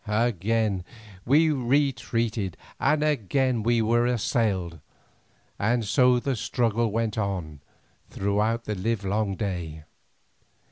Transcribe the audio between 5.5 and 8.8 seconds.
and so the struggle went on throughout the